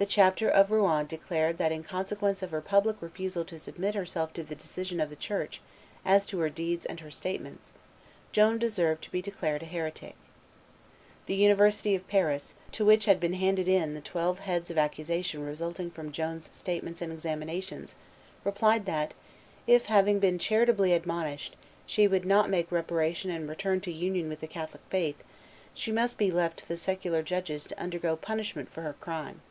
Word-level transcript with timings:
The 0.00 0.06
chapter 0.06 0.48
of 0.48 0.70
Rouen 0.70 1.04
declared 1.04 1.58
that 1.58 1.72
in 1.72 1.82
consequence 1.84 2.42
of 2.42 2.52
her 2.52 2.62
public 2.62 3.02
refusal 3.02 3.44
to 3.44 3.58
submit 3.58 3.94
herself 3.94 4.32
to 4.32 4.42
the 4.42 4.54
decision 4.54 4.98
of 4.98 5.10
the 5.10 5.14
Church 5.14 5.60
as 6.06 6.24
to 6.28 6.38
her 6.38 6.48
deeds 6.48 6.86
and 6.86 7.00
her 7.00 7.10
statements, 7.10 7.70
Joan 8.32 8.56
deserved 8.56 9.04
to 9.04 9.10
be 9.10 9.20
declared 9.20 9.62
a 9.62 9.66
heretic. 9.66 10.14
The 11.26 11.34
University 11.34 11.94
of 11.94 12.08
Paris, 12.08 12.54
to 12.72 12.86
which 12.86 13.04
had 13.04 13.20
been 13.20 13.34
handed 13.34 13.68
in 13.68 13.92
the 13.92 14.00
twelve 14.00 14.38
heads 14.38 14.70
of 14.70 14.78
accusation 14.78 15.44
resulting 15.44 15.90
from 15.90 16.12
Joan's 16.12 16.48
statements 16.50 17.02
and 17.02 17.12
examinations, 17.12 17.94
replied 18.42 18.86
that 18.86 19.12
"if, 19.66 19.84
having 19.84 20.18
been 20.18 20.38
charitably 20.38 20.94
admonished, 20.94 21.56
she 21.84 22.08
would 22.08 22.24
not 22.24 22.48
make 22.48 22.72
reparation 22.72 23.30
and 23.30 23.46
return 23.46 23.82
to 23.82 23.92
union 23.92 24.30
with 24.30 24.40
the 24.40 24.46
Catholic 24.46 24.80
faith, 24.88 25.22
she 25.74 25.92
must 25.92 26.16
be 26.16 26.30
left 26.30 26.60
to 26.60 26.68
the 26.68 26.78
secular 26.78 27.22
judges 27.22 27.64
to 27.66 27.78
undergo 27.78 28.16
punishment 28.16 28.70
for 28.72 28.80
her 28.80 28.94
crime." 28.94 29.42